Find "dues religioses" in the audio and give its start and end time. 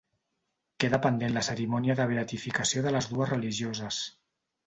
3.13-4.01